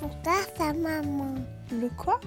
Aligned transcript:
Sa 0.00 0.72
maman 0.72 1.34
Le 1.70 1.88
quoi? 1.98 2.18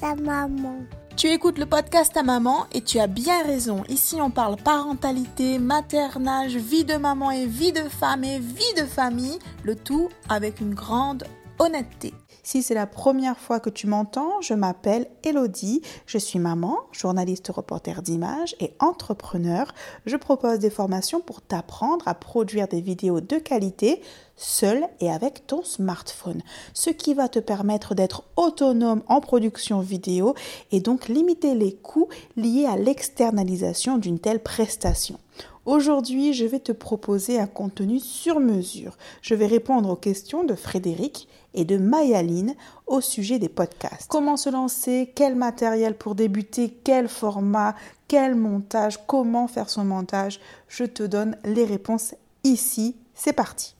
Sa 0.00 0.14
maman 0.14 0.76
Tu 1.16 1.26
écoutes 1.28 1.58
le 1.58 1.66
podcast 1.66 2.16
à 2.16 2.22
maman 2.22 2.66
et 2.72 2.80
tu 2.80 3.00
as 3.00 3.08
bien 3.08 3.42
raison. 3.42 3.82
Ici, 3.88 4.20
on 4.20 4.30
parle 4.30 4.56
parentalité, 4.56 5.58
maternage, 5.58 6.54
vie 6.56 6.84
de 6.84 6.94
maman 6.94 7.32
et 7.32 7.46
vie 7.46 7.72
de 7.72 7.88
femme 7.88 8.22
et 8.22 8.38
vie 8.38 8.74
de 8.76 8.84
famille, 8.84 9.38
le 9.64 9.74
tout 9.74 10.10
avec 10.28 10.60
une 10.60 10.74
grande 10.74 11.24
honnêteté. 11.58 12.14
Si 12.44 12.62
c'est 12.62 12.74
la 12.74 12.88
première 12.88 13.38
fois 13.38 13.60
que 13.60 13.70
tu 13.70 13.86
m'entends, 13.86 14.40
je 14.40 14.54
m'appelle 14.54 15.06
Elodie, 15.22 15.80
je 16.06 16.18
suis 16.18 16.40
maman, 16.40 16.76
journaliste 16.90 17.48
reporter 17.54 18.02
d'images 18.02 18.56
et 18.58 18.74
entrepreneur. 18.80 19.72
Je 20.06 20.16
propose 20.16 20.58
des 20.58 20.70
formations 20.70 21.20
pour 21.20 21.40
t'apprendre 21.40 22.08
à 22.08 22.14
produire 22.14 22.66
des 22.66 22.80
vidéos 22.80 23.20
de 23.20 23.38
qualité 23.38 24.02
seul 24.36 24.86
et 25.00 25.10
avec 25.10 25.46
ton 25.46 25.62
smartphone, 25.62 26.42
ce 26.74 26.90
qui 26.90 27.14
va 27.14 27.28
te 27.28 27.38
permettre 27.38 27.94
d'être 27.94 28.24
autonome 28.36 29.02
en 29.08 29.20
production 29.20 29.80
vidéo 29.80 30.34
et 30.70 30.80
donc 30.80 31.08
limiter 31.08 31.54
les 31.54 31.74
coûts 31.74 32.08
liés 32.36 32.66
à 32.66 32.76
l'externalisation 32.76 33.98
d'une 33.98 34.18
telle 34.18 34.42
prestation. 34.42 35.18
Aujourd'hui, 35.64 36.32
je 36.32 36.44
vais 36.44 36.58
te 36.58 36.72
proposer 36.72 37.38
un 37.38 37.46
contenu 37.46 38.00
sur 38.00 38.40
mesure. 38.40 38.96
Je 39.20 39.36
vais 39.36 39.46
répondre 39.46 39.90
aux 39.90 39.96
questions 39.96 40.42
de 40.42 40.56
Frédéric 40.56 41.28
et 41.54 41.64
de 41.64 41.76
Mayaline 41.76 42.56
au 42.88 43.00
sujet 43.00 43.38
des 43.38 43.48
podcasts. 43.48 44.08
Comment 44.08 44.36
se 44.36 44.50
lancer? 44.50 45.12
Quel 45.14 45.36
matériel 45.36 45.96
pour 45.96 46.16
débuter? 46.16 46.76
Quel 46.82 47.08
format? 47.08 47.76
Quel 48.08 48.34
montage? 48.34 49.06
Comment 49.06 49.46
faire 49.46 49.70
son 49.70 49.84
montage? 49.84 50.40
Je 50.66 50.84
te 50.84 51.04
donne 51.04 51.36
les 51.44 51.64
réponses 51.64 52.16
ici. 52.42 52.96
C'est 53.14 53.32
parti. 53.32 53.76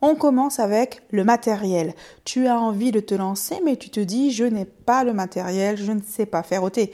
On 0.00 0.14
commence 0.14 0.60
avec 0.60 1.02
le 1.10 1.24
matériel. 1.24 1.92
Tu 2.24 2.46
as 2.46 2.60
envie 2.60 2.92
de 2.92 3.00
te 3.00 3.14
lancer, 3.14 3.56
mais 3.64 3.76
tu 3.76 3.90
te 3.90 3.98
dis, 3.98 4.30
je 4.30 4.44
n'ai 4.44 4.64
pas 4.64 5.02
le 5.02 5.12
matériel, 5.12 5.76
je 5.76 5.90
ne 5.90 6.00
sais 6.00 6.26
pas 6.26 6.44
faire 6.44 6.62
ôter. 6.62 6.92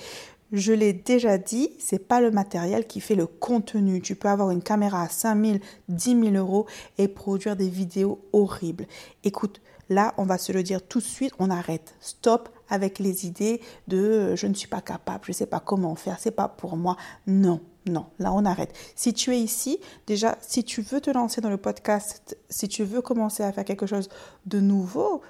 Je 0.52 0.72
l'ai 0.72 0.92
déjà 0.92 1.36
dit, 1.36 1.70
c'est 1.78 1.98
pas 1.98 2.20
le 2.20 2.30
matériel 2.30 2.86
qui 2.86 3.00
fait 3.00 3.14
le 3.14 3.26
contenu. 3.26 4.00
Tu 4.00 4.14
peux 4.14 4.28
avoir 4.28 4.50
une 4.50 4.62
caméra 4.62 5.02
à 5.02 5.08
5 5.08 5.44
000, 5.44 5.58
10 5.88 6.30
000 6.30 6.34
euros 6.36 6.66
et 6.96 7.08
produire 7.08 7.56
des 7.56 7.68
vidéos 7.68 8.20
horribles. 8.32 8.86
Écoute, 9.22 9.60
là, 9.90 10.14
on 10.16 10.24
va 10.24 10.38
se 10.38 10.52
le 10.52 10.62
dire 10.62 10.80
tout 10.80 11.00
de 11.00 11.04
suite, 11.04 11.32
on 11.38 11.50
arrête. 11.50 11.94
Stop 12.00 12.48
avec 12.68 12.98
les 12.98 13.26
idées 13.26 13.60
de 13.88 13.98
euh, 13.98 14.36
je 14.36 14.46
ne 14.46 14.54
suis 14.54 14.68
pas 14.68 14.80
capable, 14.80 15.24
je 15.24 15.30
ne 15.30 15.34
sais 15.34 15.46
pas 15.46 15.60
comment 15.60 15.94
faire, 15.94 16.16
c'est 16.18 16.30
pas 16.30 16.48
pour 16.48 16.76
moi. 16.76 16.96
Non, 17.26 17.60
non, 17.86 18.06
là 18.18 18.32
on 18.32 18.44
arrête. 18.44 18.74
Si 18.94 19.12
tu 19.12 19.32
es 19.32 19.40
ici, 19.40 19.78
déjà, 20.06 20.36
si 20.40 20.64
tu 20.64 20.82
veux 20.82 21.00
te 21.00 21.10
lancer 21.10 21.40
dans 21.40 21.50
le 21.50 21.56
podcast, 21.56 22.36
si 22.48 22.68
tu 22.68 22.84
veux 22.84 23.02
commencer 23.02 23.42
à 23.42 23.52
faire 23.52 23.64
quelque 23.64 23.86
chose 23.86 24.08
de 24.46 24.60
nouveau, 24.60 25.22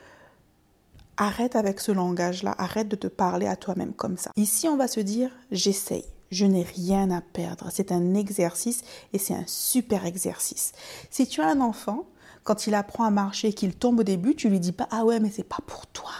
Arrête 1.17 1.55
avec 1.55 1.79
ce 1.79 1.93
langage-là, 1.93 2.57
arrête 2.59 2.89
de 2.89 2.97
te 2.97 3.07
parler 3.07 3.47
à 3.47 3.55
toi-même 3.55 3.93
comme 3.93 4.17
ça. 4.17 4.31
Ici, 4.37 4.69
on 4.69 4.77
va 4.77 4.89
se 4.89 4.99
dire, 4.99 5.31
j'essaye. 5.53 6.05
Je 6.33 6.45
n'ai 6.45 6.65
rien 6.65 7.11
à 7.13 7.21
perdre. 7.21 7.69
C'est 7.71 7.93
un 7.93 8.15
exercice 8.15 8.83
et 9.13 9.19
c'est 9.19 9.35
un 9.35 9.45
super 9.47 10.07
exercice. 10.07 10.73
Si 11.11 11.29
tu 11.29 11.41
as 11.41 11.47
un 11.47 11.61
enfant, 11.61 12.07
quand 12.43 12.67
il 12.67 12.75
apprend 12.75 13.05
à 13.05 13.11
marcher 13.11 13.49
et 13.49 13.53
qu'il 13.53 13.77
tombe 13.77 14.01
au 14.01 14.03
début, 14.03 14.35
tu 14.35 14.49
lui 14.49 14.59
dis 14.59 14.73
pas 14.73 14.89
ah 14.91 15.05
ouais 15.05 15.21
mais 15.21 15.31
c'est 15.31 15.45
pas 15.45 15.61
pour 15.67 15.87
toi. 15.87 16.11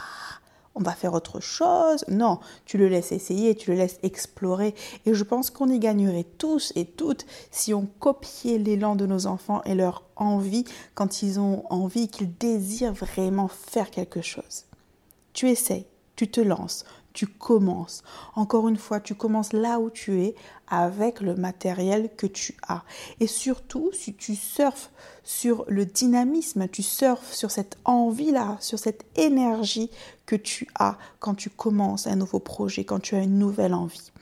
On 0.77 0.83
va 0.83 0.93
faire 0.93 1.15
autre 1.15 1.41
chose. 1.41 2.05
Non, 2.09 2.41
tu 2.65 2.79
le 2.79 2.89
laisses 2.89 3.13
essayer, 3.13 3.55
tu 3.55 3.71
le 3.71 3.77
laisses 3.77 3.99
explorer. 4.03 4.75
Et 5.07 5.15
je 5.15 5.23
pense 5.23 5.51
qu'on 5.51 5.69
y 5.69 5.79
gagnerait 5.79 6.27
tous 6.39 6.73
et 6.75 6.85
toutes 6.85 7.27
si 7.51 7.73
on 7.73 7.87
copiait 8.01 8.59
l'élan 8.59 8.97
de 8.97 9.07
nos 9.07 9.27
enfants 9.27 9.63
et 9.65 9.75
leur 9.75 10.03
envie 10.17 10.65
quand 10.95 11.23
ils 11.23 11.39
ont 11.39 11.65
envie, 11.71 12.09
qu'ils 12.09 12.37
désirent 12.37 12.93
vraiment 12.93 13.49
faire 13.49 13.91
quelque 13.91 14.21
chose. 14.21 14.65
Tu 15.33 15.49
essayes, 15.49 15.87
tu 16.17 16.29
te 16.31 16.41
lances, 16.41 16.85
tu 17.15 17.29
commences. 17.29 18.03
Encore 18.35 18.69
une 18.69 18.77
fois, 18.77 19.01
tu 19.01 19.15
commences 19.15 19.53
là 19.53 19.79
où 19.79 19.89
tu 19.89 20.21
es 20.21 20.35
avec 20.69 21.21
le 21.21 21.37
matériel 21.37 22.11
que 22.17 22.27
tu 22.27 22.57
as. 22.67 22.83
Et 23.21 23.29
surtout, 23.29 23.91
si 23.93 24.15
tu 24.15 24.35
surfes 24.35 24.91
sur 25.23 25.65
le 25.69 25.87
dynamisme, 25.87 26.69
tu 26.69 26.83
surfes 26.83 27.33
sur 27.33 27.51
cette 27.51 27.79
envie-là, 27.85 28.59
sur 28.61 28.79
cette 28.79 29.07
énergie 29.17 29.91
que 30.27 30.37
tu 30.37 30.67
as 30.75 30.99
quand 31.19 31.35
tu 31.35 31.51
commences 31.51 32.07
un 32.07 32.17
nouveau 32.17 32.41
projet, 32.41 32.85
quand 32.85 33.01
tu 33.01 33.15
as 33.15 33.23
une 33.23 33.39
nouvelle 33.39 33.75
envie. 33.75 34.13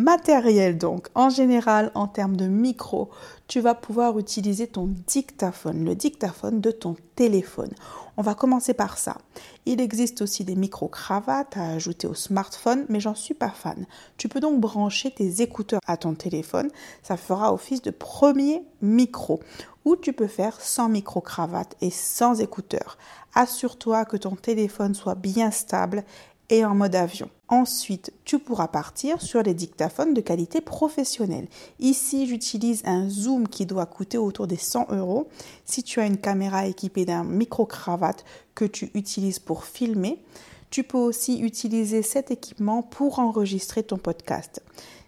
Matériel 0.00 0.78
donc, 0.78 1.08
en 1.14 1.28
général, 1.28 1.92
en 1.94 2.08
termes 2.08 2.34
de 2.34 2.46
micro, 2.46 3.10
tu 3.48 3.60
vas 3.60 3.74
pouvoir 3.74 4.18
utiliser 4.18 4.66
ton 4.66 4.88
dictaphone, 5.06 5.84
le 5.84 5.94
dictaphone 5.94 6.62
de 6.62 6.70
ton 6.70 6.96
téléphone. 7.16 7.68
On 8.16 8.22
va 8.22 8.34
commencer 8.34 8.72
par 8.72 8.96
ça. 8.96 9.18
Il 9.66 9.78
existe 9.78 10.22
aussi 10.22 10.42
des 10.42 10.56
micro-cravates 10.56 11.58
à 11.58 11.72
ajouter 11.72 12.06
au 12.06 12.14
smartphone, 12.14 12.86
mais 12.88 12.98
j'en 12.98 13.14
suis 13.14 13.34
pas 13.34 13.50
fan. 13.50 13.84
Tu 14.16 14.30
peux 14.30 14.40
donc 14.40 14.58
brancher 14.58 15.10
tes 15.10 15.42
écouteurs 15.42 15.80
à 15.86 15.98
ton 15.98 16.14
téléphone, 16.14 16.70
ça 17.02 17.18
fera 17.18 17.52
office 17.52 17.82
de 17.82 17.90
premier 17.90 18.62
micro. 18.80 19.40
Ou 19.84 19.96
tu 19.96 20.14
peux 20.14 20.28
faire 20.28 20.58
sans 20.62 20.88
micro-cravate 20.88 21.76
et 21.82 21.90
sans 21.90 22.40
écouteurs. 22.40 22.96
Assure-toi 23.34 24.06
que 24.06 24.16
ton 24.16 24.34
téléphone 24.34 24.94
soit 24.94 25.14
bien 25.14 25.50
stable 25.50 26.04
et 26.50 26.64
en 26.64 26.74
mode 26.74 26.94
avion. 26.94 27.30
Ensuite, 27.48 28.12
tu 28.24 28.38
pourras 28.38 28.68
partir 28.68 29.22
sur 29.22 29.42
les 29.42 29.54
dictaphones 29.54 30.14
de 30.14 30.20
qualité 30.20 30.60
professionnelle. 30.60 31.48
Ici, 31.78 32.26
j'utilise 32.26 32.82
un 32.84 33.08
zoom 33.08 33.48
qui 33.48 33.66
doit 33.66 33.86
coûter 33.86 34.18
autour 34.18 34.46
des 34.46 34.56
100 34.56 34.88
euros. 34.90 35.28
Si 35.64 35.82
tu 35.82 36.00
as 36.00 36.06
une 36.06 36.18
caméra 36.18 36.66
équipée 36.66 37.04
d'un 37.04 37.24
micro-cravate 37.24 38.24
que 38.54 38.64
tu 38.64 38.90
utilises 38.94 39.38
pour 39.38 39.64
filmer, 39.64 40.22
tu 40.70 40.84
peux 40.84 40.98
aussi 40.98 41.40
utiliser 41.40 42.02
cet 42.02 42.30
équipement 42.30 42.82
pour 42.82 43.18
enregistrer 43.18 43.82
ton 43.82 43.96
podcast. 43.96 44.62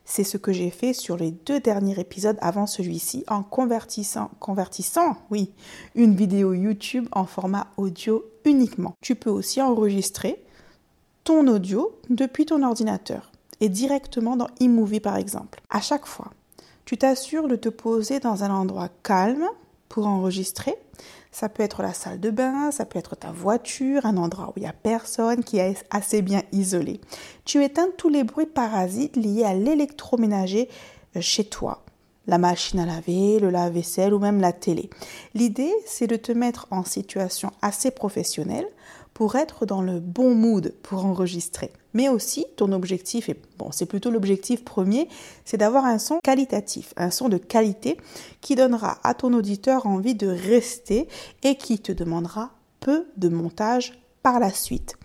C'est 0.04 0.24
ce 0.24 0.36
que 0.36 0.52
j'ai 0.52 0.70
fait 0.70 0.92
sur 0.92 1.16
les 1.16 1.30
deux 1.30 1.60
derniers 1.60 1.98
épisodes 2.00 2.38
avant 2.40 2.66
celui-ci 2.66 3.24
en 3.28 3.44
convertissant, 3.44 4.30
convertissant, 4.40 5.16
oui, 5.30 5.52
une 5.94 6.16
vidéo 6.16 6.54
YouTube 6.54 7.08
en 7.12 7.24
format 7.24 7.68
audio 7.76 8.24
uniquement. 8.44 8.94
Tu 9.00 9.14
peux 9.14 9.30
aussi 9.30 9.62
enregistrer 9.62 10.42
ton 11.24 11.46
audio 11.46 11.98
depuis 12.10 12.46
ton 12.46 12.62
ordinateur 12.62 13.30
et 13.60 13.68
directement 13.68 14.36
dans 14.36 14.48
eMovie 14.60 15.00
par 15.00 15.16
exemple. 15.16 15.60
À 15.70 15.80
chaque 15.80 16.06
fois, 16.06 16.32
tu 16.84 16.98
t'assures 16.98 17.48
de 17.48 17.56
te 17.56 17.68
poser 17.68 18.20
dans 18.20 18.44
un 18.44 18.50
endroit 18.50 18.88
calme 19.02 19.46
pour 19.88 20.06
enregistrer. 20.06 20.74
Ça 21.30 21.48
peut 21.48 21.62
être 21.62 21.82
la 21.82 21.94
salle 21.94 22.20
de 22.20 22.30
bain, 22.30 22.70
ça 22.70 22.84
peut 22.84 22.98
être 22.98 23.16
ta 23.16 23.30
voiture, 23.30 24.04
un 24.04 24.16
endroit 24.16 24.48
où 24.48 24.52
il 24.56 24.62
n'y 24.62 24.68
a 24.68 24.72
personne, 24.74 25.44
qui 25.44 25.58
est 25.58 25.84
assez 25.90 26.22
bien 26.22 26.42
isolé. 26.52 27.00
Tu 27.44 27.62
éteins 27.64 27.88
tous 27.96 28.08
les 28.08 28.24
bruits 28.24 28.46
parasites 28.46 29.16
liés 29.16 29.44
à 29.44 29.54
l'électroménager 29.54 30.68
chez 31.20 31.44
toi. 31.44 31.84
La 32.26 32.38
machine 32.38 32.80
à 32.80 32.86
laver, 32.86 33.38
le 33.40 33.50
lave-vaisselle 33.50 34.14
ou 34.14 34.18
même 34.18 34.40
la 34.40 34.52
télé. 34.52 34.90
L'idée, 35.34 35.72
c'est 35.86 36.06
de 36.06 36.16
te 36.16 36.32
mettre 36.32 36.66
en 36.70 36.84
situation 36.84 37.50
assez 37.62 37.90
professionnelle 37.90 38.68
pour 39.14 39.36
être 39.36 39.66
dans 39.66 39.82
le 39.82 40.00
bon 40.00 40.34
mood 40.34 40.74
pour 40.82 41.04
enregistrer. 41.04 41.72
Mais 41.94 42.08
aussi, 42.08 42.46
ton 42.56 42.72
objectif, 42.72 43.28
et 43.28 43.36
bon, 43.58 43.68
c'est 43.70 43.86
plutôt 43.86 44.10
l'objectif 44.10 44.64
premier, 44.64 45.08
c'est 45.44 45.58
d'avoir 45.58 45.84
un 45.84 45.98
son 45.98 46.18
qualitatif, 46.22 46.94
un 46.96 47.10
son 47.10 47.28
de 47.28 47.36
qualité 47.36 47.98
qui 48.40 48.54
donnera 48.54 48.98
à 49.04 49.14
ton 49.14 49.32
auditeur 49.34 49.86
envie 49.86 50.14
de 50.14 50.28
rester 50.28 51.08
et 51.42 51.56
qui 51.56 51.78
te 51.78 51.92
demandera 51.92 52.52
peu 52.80 53.06
de 53.16 53.28
montage 53.28 53.98
par 54.22 54.40
la 54.40 54.50
suite. 54.50 54.96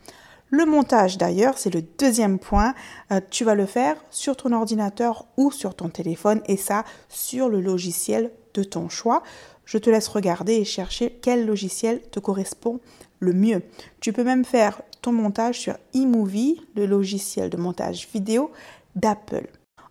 Le 0.50 0.66
montage 0.66 1.18
d'ailleurs, 1.18 1.57
c'est 1.57 1.74
le 1.74 1.81
deuxième 1.81 2.39
point. 2.39 2.74
Euh, 3.12 3.19
tu 3.29 3.44
vas 3.44 3.56
le 3.56 3.66
faire 3.66 3.97
sur 4.12 4.38
ton 4.38 4.53
ordinateur 4.53 5.25
ou 5.35 5.51
sur 5.51 5.75
ton 5.75 5.89
téléphone 5.89 6.41
et 6.45 6.56
ça 6.56 6.85
sur 7.09 7.50
le 7.50 7.59
logiciel 7.59 8.31
de 8.53 8.63
ton 8.63 8.88
choix. 8.88 9.24
Je 9.67 9.78
te 9.78 9.89
laisse 9.89 10.07
regarder 10.07 10.53
et 10.53 10.63
chercher 10.63 11.19
quel 11.22 11.45
logiciel 11.45 12.01
te 12.09 12.22
correspond 12.22 12.79
le 13.19 13.33
mieux. 13.33 13.62
Tu 14.00 14.13
peux 14.13 14.24
même 14.24 14.45
faire 14.45 14.81
ton 15.01 15.12
montage 15.12 15.59
sur 15.59 15.75
eMovie, 15.94 16.62
le 16.75 16.86
logiciel 16.86 17.50
de 17.50 17.57
montage 17.57 18.07
vidéo 18.13 18.50
d'Apple. 18.95 19.50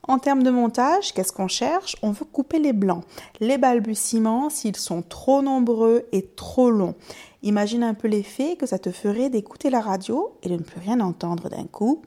En 0.08 0.18
termes 0.18 0.42
de 0.42 0.50
montage, 0.50 1.12
qu'est-ce 1.12 1.32
qu'on 1.32 1.48
cherche? 1.48 1.96
On 2.00 2.10
veut 2.10 2.24
couper 2.24 2.58
les 2.58 2.72
blancs, 2.72 3.04
les 3.40 3.58
balbutiements 3.58 4.48
s'ils 4.48 4.76
sont 4.76 5.02
trop 5.02 5.42
nombreux 5.42 6.06
et 6.10 6.22
trop 6.22 6.70
longs. 6.70 6.94
Imagine 7.42 7.82
un 7.82 7.94
peu 7.94 8.08
l'effet 8.08 8.56
que 8.56 8.66
ça 8.66 8.78
te 8.78 8.90
ferait 8.90 9.28
d'écouter 9.28 9.68
la 9.68 9.80
radio 9.80 10.32
et 10.42 10.48
de 10.48 10.54
ne 10.54 10.62
plus 10.62 10.80
rien 10.80 11.00
entendre 11.00 11.50
d'un 11.50 11.64
coup. 11.64 12.00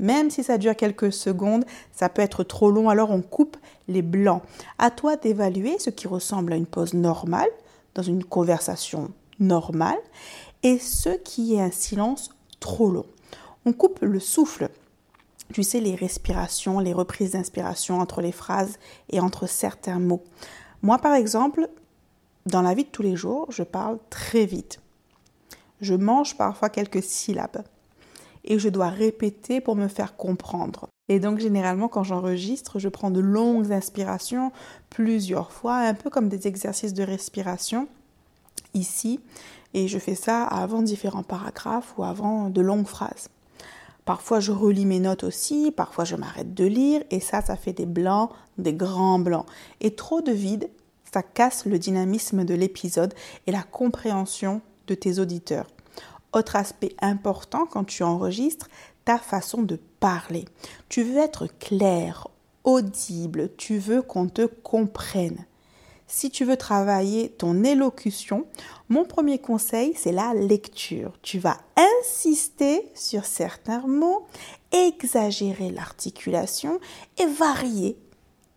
Même 0.00 0.30
si 0.30 0.42
ça 0.42 0.56
dure 0.56 0.74
quelques 0.74 1.12
secondes, 1.12 1.66
ça 1.92 2.08
peut 2.08 2.22
être 2.22 2.42
trop 2.42 2.70
long, 2.70 2.88
alors 2.88 3.10
on 3.10 3.20
coupe 3.20 3.58
les 3.86 4.00
blancs. 4.00 4.42
À 4.78 4.90
toi 4.90 5.16
d'évaluer 5.16 5.78
ce 5.78 5.90
qui 5.90 6.08
ressemble 6.08 6.54
à 6.54 6.56
une 6.56 6.66
pause 6.66 6.94
normale 6.94 7.50
dans 7.94 8.02
une 8.02 8.24
conversation 8.24 9.12
normale 9.38 9.98
et 10.62 10.78
ce 10.78 11.10
qui 11.10 11.54
est 11.54 11.60
un 11.60 11.70
silence 11.70 12.30
trop 12.60 12.90
long. 12.90 13.04
On 13.66 13.74
coupe 13.74 13.98
le 14.00 14.20
souffle. 14.20 14.70
Tu 15.52 15.62
sais, 15.62 15.80
les 15.80 15.96
respirations, 15.96 16.78
les 16.78 16.94
reprises 16.94 17.32
d'inspiration 17.32 18.00
entre 18.00 18.22
les 18.22 18.32
phrases 18.32 18.78
et 19.10 19.20
entre 19.20 19.46
certains 19.46 19.98
mots. 19.98 20.24
Moi, 20.80 20.96
par 20.96 21.12
exemple, 21.12 21.68
dans 22.46 22.62
la 22.62 22.72
vie 22.72 22.84
de 22.84 22.88
tous 22.88 23.02
les 23.02 23.16
jours, 23.16 23.48
je 23.50 23.64
parle 23.64 23.98
très 24.08 24.46
vite. 24.46 24.80
Je 25.82 25.94
mange 25.94 26.38
parfois 26.38 26.70
quelques 26.70 27.02
syllabes 27.02 27.64
et 28.44 28.58
je 28.58 28.68
dois 28.68 28.88
répéter 28.88 29.60
pour 29.60 29.76
me 29.76 29.88
faire 29.88 30.16
comprendre. 30.16 30.88
Et 31.08 31.18
donc 31.18 31.40
généralement 31.40 31.88
quand 31.88 32.04
j'enregistre, 32.04 32.78
je 32.78 32.88
prends 32.88 33.10
de 33.10 33.20
longues 33.20 33.72
inspirations 33.72 34.52
plusieurs 34.90 35.52
fois, 35.52 35.76
un 35.76 35.94
peu 35.94 36.10
comme 36.10 36.28
des 36.28 36.46
exercices 36.46 36.94
de 36.94 37.02
respiration 37.02 37.88
ici, 38.74 39.20
et 39.74 39.88
je 39.88 39.98
fais 39.98 40.14
ça 40.14 40.44
avant 40.44 40.82
différents 40.82 41.22
paragraphes 41.22 41.94
ou 41.96 42.04
avant 42.04 42.50
de 42.50 42.60
longues 42.60 42.86
phrases. 42.86 43.28
Parfois 44.04 44.40
je 44.40 44.52
relis 44.52 44.86
mes 44.86 45.00
notes 45.00 45.24
aussi, 45.24 45.72
parfois 45.76 46.04
je 46.04 46.16
m'arrête 46.16 46.54
de 46.54 46.64
lire 46.64 47.02
et 47.10 47.20
ça, 47.20 47.42
ça 47.42 47.56
fait 47.56 47.72
des 47.72 47.86
blancs, 47.86 48.30
des 48.58 48.72
grands 48.72 49.18
blancs. 49.18 49.46
Et 49.80 49.94
trop 49.94 50.20
de 50.20 50.32
vide, 50.32 50.70
ça 51.12 51.22
casse 51.22 51.66
le 51.66 51.78
dynamisme 51.78 52.44
de 52.44 52.54
l'épisode 52.54 53.14
et 53.46 53.52
la 53.52 53.62
compréhension 53.62 54.60
de 54.86 54.94
tes 54.94 55.18
auditeurs. 55.18 55.66
Autre 56.32 56.56
aspect 56.56 56.94
important 57.00 57.66
quand 57.66 57.84
tu 57.84 58.02
enregistres, 58.02 58.68
ta 59.04 59.18
façon 59.18 59.62
de 59.62 59.78
parler. 59.98 60.44
Tu 60.88 61.02
veux 61.02 61.18
être 61.18 61.46
clair, 61.58 62.28
audible, 62.64 63.50
tu 63.56 63.78
veux 63.78 64.02
qu'on 64.02 64.28
te 64.28 64.46
comprenne. 64.46 65.44
Si 66.06 66.28
tu 66.28 66.44
veux 66.44 66.56
travailler 66.56 67.28
ton 67.30 67.62
élocution, 67.62 68.46
mon 68.88 69.04
premier 69.04 69.38
conseil, 69.38 69.94
c'est 69.96 70.10
la 70.10 70.34
lecture. 70.34 71.12
Tu 71.22 71.38
vas 71.38 71.56
insister 72.02 72.84
sur 72.96 73.24
certains 73.24 73.86
mots, 73.86 74.26
exagérer 74.72 75.70
l'articulation 75.70 76.80
et 77.18 77.26
varier 77.26 77.96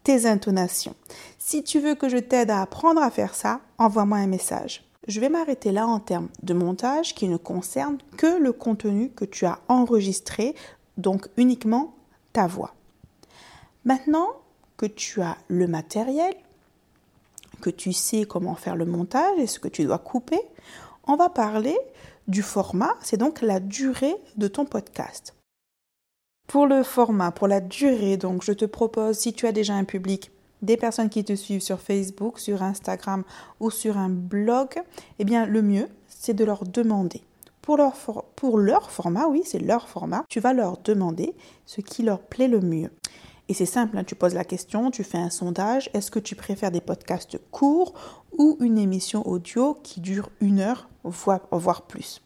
tes 0.04 0.26
intonations. 0.26 0.96
Si 1.38 1.64
tu 1.64 1.80
veux 1.80 1.94
que 1.96 2.10
je 2.10 2.18
t'aide 2.18 2.50
à 2.50 2.62
apprendre 2.62 3.02
à 3.02 3.12
faire 3.12 3.36
ça, 3.36 3.62
envoie-moi 3.78 4.18
un 4.18 4.28
message. 4.28 4.84
Je 5.08 5.20
vais 5.20 5.30
m'arrêter 5.30 5.72
là 5.72 5.86
en 5.86 6.00
termes 6.00 6.30
de 6.44 6.54
montage 6.54 7.14
qui 7.14 7.28
ne 7.28 7.38
concerne 7.38 7.98
que 8.18 8.40
le 8.40 8.54
contenu 8.54 9.10
que 9.10 9.26
tu 9.26 9.46
as 9.46 9.60
enregistré, 9.68 10.56
donc 10.98 11.28
uniquement 11.36 11.94
ta 12.32 12.48
voix. 12.48 12.74
Maintenant 13.84 14.30
que 14.78 14.86
tu 14.86 15.22
as 15.22 15.38
le 15.50 15.68
matériel, 15.68 16.34
que 17.62 17.70
tu 17.70 17.92
sais 17.92 18.26
comment 18.26 18.56
faire 18.56 18.76
le 18.76 18.86
montage 18.86 19.38
et 19.40 19.48
ce 19.48 19.60
que 19.60 19.68
tu 19.68 19.84
dois 19.84 20.00
couper, 20.00 20.40
on 21.06 21.18
va 21.18 21.30
parler 21.30 21.78
du 22.28 22.42
format, 22.42 22.94
c'est 23.02 23.18
donc 23.18 23.42
la 23.42 23.60
durée 23.60 24.16
de 24.38 24.48
ton 24.48 24.66
podcast. 24.66 25.36
Pour 26.48 26.66
le 26.66 26.84
format, 26.84 27.32
pour 27.32 27.48
la 27.48 27.60
durée, 27.60 28.16
donc 28.18 28.44
je 28.44 28.54
te 28.54 28.66
propose, 28.66 29.18
si 29.18 29.34
tu 29.34 29.48
as 29.48 29.52
déjà 29.52 29.74
un 29.74 29.84
public 29.84 30.32
des 30.64 30.78
personnes 30.78 31.10
qui 31.10 31.24
te 31.24 31.36
suivent 31.36 31.62
sur 31.62 31.80
Facebook, 31.80 32.40
sur 32.40 32.64
Instagram 32.64 33.24
ou 33.60 33.70
sur 33.70 33.98
un 33.98 34.10
blog, 34.10 34.82
eh 35.20 35.26
bien 35.26 35.46
le 35.46 35.62
mieux, 35.62 35.88
c'est 36.08 36.34
de 36.34 36.46
leur 36.46 36.64
demander. 36.64 37.22
Pour 37.62 37.78
leur, 37.78 38.90
format, 38.92 39.28
oui, 39.28 39.44
c'est 39.46 39.60
leur 39.60 39.88
format, 39.88 40.26
tu 40.28 40.42
vas 40.42 40.54
leur 40.54 40.78
demander 40.80 41.34
ce 41.66 41.80
qui 41.80 42.04
leur 42.04 42.20
plaît 42.20 42.50
le 42.50 42.60
mieux. 42.60 42.90
Et 43.48 43.54
c'est 43.54 43.66
simple, 43.66 43.98
hein, 43.98 44.04
tu 44.04 44.16
poses 44.16 44.34
la 44.34 44.44
question, 44.44 44.92
tu 44.92 45.04
fais 45.04 45.18
un 45.18 45.30
sondage, 45.30 45.90
est-ce 45.94 46.12
que 46.12 46.20
tu 46.20 46.36
préfères 46.36 46.72
des 46.72 46.82
podcasts 46.82 47.38
courts 47.52 47.94
ou 48.38 48.58
une 48.60 48.78
émission 48.78 49.26
audio 49.28 49.78
qui 49.84 50.02
dure 50.02 50.30
une 50.42 50.60
heure, 50.60 50.90
voire, 51.04 51.42
voire 51.52 51.84
plus? 51.84 52.22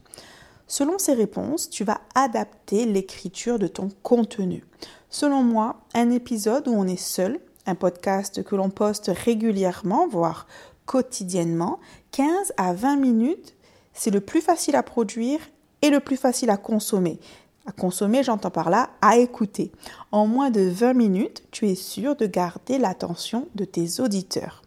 Selon 0.68 0.98
ces 0.98 1.14
réponses, 1.14 1.70
tu 1.70 1.84
vas 1.84 2.02
adapter 2.14 2.86
l'écriture 2.86 3.58
de 3.58 3.68
ton 3.68 3.90
contenu. 4.04 4.64
Selon 5.10 5.42
moi, 5.42 5.82
un 5.94 6.12
épisode 6.12 6.68
où 6.68 6.74
on 6.74 6.86
est 6.86 6.98
seul 6.98 7.40
un 7.68 7.76
podcast 7.76 8.44
que 8.44 8.56
l'on 8.56 8.70
poste 8.70 9.12
régulièrement, 9.14 10.08
voire 10.08 10.48
quotidiennement, 10.86 11.80
15 12.12 12.54
à 12.58 12.74
20 12.74 12.96
minutes, 12.96 13.56
c'est 13.94 14.12
le 14.12 14.22
plus 14.22 14.42
facile 14.42 14.76
à 14.76 14.84
produire 14.84 15.40
et 15.82 15.90
le 15.90 16.00
plus 16.00 16.18
facile 16.18 16.50
à 16.50 16.58
consommer. 16.58 17.20
À 17.66 17.72
consommer, 17.72 18.24
j'entends 18.24 18.50
par 18.50 18.70
là 18.70 18.90
à 19.02 19.18
écouter. 19.18 19.72
En 20.12 20.26
moins 20.26 20.50
de 20.50 20.62
20 20.62 20.94
minutes, 20.94 21.44
tu 21.52 21.68
es 21.68 21.76
sûr 21.76 22.16
de 22.16 22.26
garder 22.26 22.78
l'attention 22.78 23.48
de 23.56 23.66
tes 23.66 24.00
auditeurs. 24.00 24.62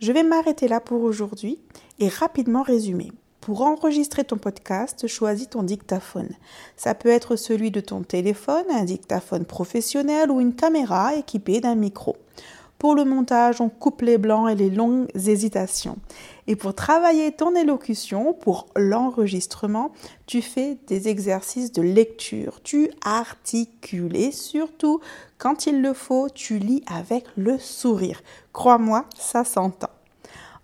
Je 0.00 0.12
vais 0.12 0.22
m'arrêter 0.22 0.66
là 0.66 0.80
pour 0.80 1.02
aujourd'hui 1.02 1.58
et 1.98 2.08
rapidement 2.08 2.62
résumer. 2.62 3.12
Pour 3.42 3.62
enregistrer 3.62 4.22
ton 4.22 4.36
podcast, 4.36 5.08
choisis 5.08 5.50
ton 5.50 5.64
dictaphone. 5.64 6.28
Ça 6.76 6.94
peut 6.94 7.08
être 7.08 7.34
celui 7.34 7.72
de 7.72 7.80
ton 7.80 8.02
téléphone, 8.02 8.64
un 8.70 8.84
dictaphone 8.84 9.44
professionnel 9.44 10.30
ou 10.30 10.40
une 10.40 10.54
caméra 10.54 11.16
équipée 11.16 11.60
d'un 11.60 11.74
micro. 11.74 12.14
Pour 12.78 12.94
le 12.94 13.04
montage, 13.04 13.60
on 13.60 13.68
coupe 13.68 14.02
les 14.02 14.16
blancs 14.16 14.48
et 14.48 14.54
les 14.54 14.70
longues 14.70 15.08
hésitations. 15.16 15.96
Et 16.46 16.54
pour 16.54 16.72
travailler 16.72 17.32
ton 17.32 17.56
élocution, 17.56 18.32
pour 18.32 18.68
l'enregistrement, 18.76 19.90
tu 20.26 20.40
fais 20.40 20.78
des 20.86 21.08
exercices 21.08 21.72
de 21.72 21.82
lecture, 21.82 22.60
tu 22.62 22.90
articules 23.04 24.14
et 24.14 24.30
surtout, 24.30 25.00
quand 25.38 25.66
il 25.66 25.82
le 25.82 25.94
faut, 25.94 26.28
tu 26.32 26.60
lis 26.60 26.84
avec 26.86 27.24
le 27.36 27.58
sourire. 27.58 28.22
Crois-moi, 28.52 29.04
ça 29.18 29.42
s'entend. 29.42 29.90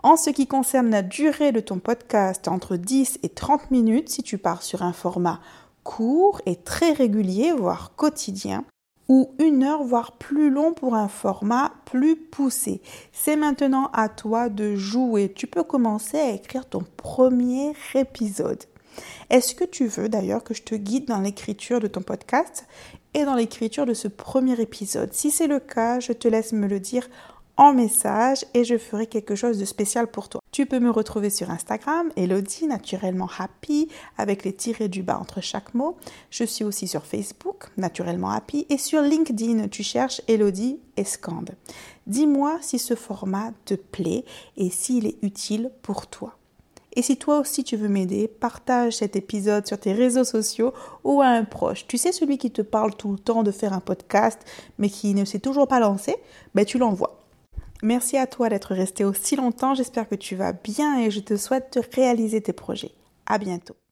En 0.04 0.16
ce 0.16 0.30
qui 0.30 0.46
concerne 0.46 0.90
la 0.90 1.02
durée 1.02 1.50
de 1.50 1.58
ton 1.58 1.80
podcast, 1.80 2.46
entre 2.46 2.76
10 2.76 3.18
et 3.24 3.28
30 3.28 3.72
minutes 3.72 4.08
si 4.08 4.22
tu 4.22 4.38
pars 4.38 4.62
sur 4.62 4.82
un 4.82 4.92
format 4.92 5.40
court 5.82 6.40
et 6.46 6.54
très 6.54 6.92
régulier, 6.92 7.50
voire 7.50 7.96
quotidien, 7.96 8.64
ou 9.08 9.34
une 9.40 9.64
heure, 9.64 9.82
voire 9.82 10.12
plus 10.12 10.50
long 10.50 10.72
pour 10.72 10.94
un 10.94 11.08
format 11.08 11.72
plus 11.84 12.14
poussé. 12.14 12.80
C'est 13.12 13.36
maintenant 13.36 13.90
à 13.92 14.08
toi 14.08 14.48
de 14.48 14.76
jouer. 14.76 15.32
Tu 15.34 15.48
peux 15.48 15.64
commencer 15.64 16.18
à 16.18 16.30
écrire 16.30 16.66
ton 16.66 16.84
premier 16.96 17.72
épisode. 17.94 18.62
Est-ce 19.30 19.54
que 19.54 19.64
tu 19.64 19.86
veux 19.86 20.08
d'ailleurs 20.08 20.44
que 20.44 20.54
je 20.54 20.62
te 20.62 20.74
guide 20.74 21.06
dans 21.06 21.20
l'écriture 21.20 21.80
de 21.80 21.86
ton 21.88 22.02
podcast 22.02 22.66
et 23.14 23.24
dans 23.24 23.34
l'écriture 23.34 23.86
de 23.86 23.94
ce 23.94 24.08
premier 24.08 24.60
épisode? 24.60 25.12
Si 25.12 25.30
c'est 25.30 25.46
le 25.46 25.58
cas, 25.58 25.98
je 26.00 26.12
te 26.12 26.28
laisse 26.28 26.52
me 26.52 26.68
le 26.68 26.78
dire 26.78 27.08
en 27.58 27.74
message 27.74 28.46
et 28.54 28.64
je 28.64 28.78
ferai 28.78 29.06
quelque 29.06 29.34
chose 29.34 29.58
de 29.58 29.64
spécial 29.64 30.06
pour 30.06 30.28
toi. 30.28 30.40
Tu 30.52 30.64
peux 30.64 30.78
me 30.78 30.90
retrouver 30.90 31.28
sur 31.28 31.50
Instagram, 31.50 32.10
Elodie, 32.16 32.66
naturellement 32.66 33.28
happy, 33.38 33.88
avec 34.16 34.44
les 34.44 34.54
tirés 34.54 34.88
du 34.88 35.02
bas 35.02 35.18
entre 35.18 35.42
chaque 35.42 35.74
mot. 35.74 35.96
Je 36.30 36.44
suis 36.44 36.64
aussi 36.64 36.86
sur 36.86 37.04
Facebook, 37.04 37.64
naturellement 37.76 38.30
happy, 38.30 38.66
et 38.70 38.78
sur 38.78 39.02
LinkedIn, 39.02 39.68
tu 39.68 39.82
cherches 39.82 40.22
Elodie 40.28 40.78
Escande. 40.96 41.50
Dis-moi 42.06 42.58
si 42.62 42.78
ce 42.78 42.94
format 42.94 43.50
te 43.64 43.74
plaît 43.74 44.24
et 44.56 44.70
s'il 44.70 45.06
est 45.06 45.18
utile 45.22 45.72
pour 45.82 46.06
toi. 46.06 46.36
Et 46.94 47.02
si 47.02 47.16
toi 47.16 47.38
aussi 47.38 47.64
tu 47.64 47.76
veux 47.76 47.88
m'aider, 47.88 48.28
partage 48.28 48.96
cet 48.96 49.14
épisode 49.14 49.66
sur 49.66 49.78
tes 49.78 49.92
réseaux 49.92 50.24
sociaux 50.24 50.72
ou 51.04 51.22
à 51.22 51.26
un 51.26 51.44
proche. 51.44 51.86
Tu 51.86 51.98
sais, 51.98 52.12
celui 52.12 52.38
qui 52.38 52.50
te 52.50 52.62
parle 52.62 52.94
tout 52.94 53.12
le 53.12 53.18
temps 53.18 53.42
de 53.42 53.50
faire 53.50 53.72
un 53.72 53.80
podcast, 53.80 54.40
mais 54.78 54.88
qui 54.88 55.14
ne 55.14 55.24
s'est 55.24 55.38
toujours 55.38 55.68
pas 55.68 55.80
lancé, 55.80 56.16
ben 56.54 56.64
tu 56.64 56.78
l'envoies. 56.78 57.18
Merci 57.82 58.16
à 58.16 58.26
toi 58.26 58.48
d'être 58.48 58.74
resté 58.74 59.04
aussi 59.04 59.36
longtemps. 59.36 59.74
J'espère 59.74 60.08
que 60.08 60.16
tu 60.16 60.34
vas 60.34 60.52
bien 60.52 61.00
et 61.00 61.10
je 61.10 61.20
te 61.20 61.36
souhaite 61.36 61.78
de 61.78 61.82
réaliser 61.94 62.40
tes 62.40 62.52
projets. 62.52 62.92
À 63.26 63.38
bientôt. 63.38 63.78